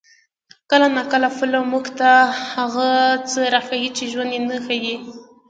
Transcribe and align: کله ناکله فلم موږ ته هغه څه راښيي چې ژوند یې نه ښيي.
کله 0.69 0.87
ناکله 0.95 1.29
فلم 1.37 1.63
موږ 1.73 1.85
ته 1.99 2.09
هغه 2.53 2.87
څه 3.29 3.41
راښيي 3.53 3.89
چې 3.97 4.03
ژوند 4.11 4.31
یې 4.35 4.39
نه 4.49 4.57
ښيي. 4.65 4.95